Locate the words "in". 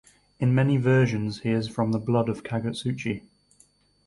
0.39-0.55